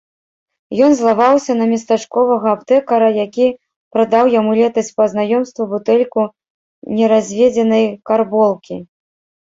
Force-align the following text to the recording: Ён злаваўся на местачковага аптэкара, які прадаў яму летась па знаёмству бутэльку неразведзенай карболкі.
Ён 0.85 0.91
злаваўся 1.01 1.55
на 1.57 1.65
местачковага 1.73 2.47
аптэкара, 2.57 3.09
які 3.25 3.47
прадаў 3.97 4.25
яму 4.39 4.51
летась 4.63 4.91
па 4.97 5.03
знаёмству 5.15 5.63
бутэльку 5.77 6.21
неразведзенай 7.01 7.85
карболкі. 8.11 8.75